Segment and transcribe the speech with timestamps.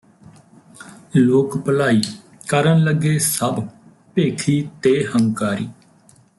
[1.17, 2.01] ਲੋਕ ਭਲਾਈ
[2.49, 3.59] ਕਰਨ ਲੱਗੇ ਸਭ
[4.15, 5.67] ਭੇਖੀ ਤੇ ਹੰਕਾਰੀ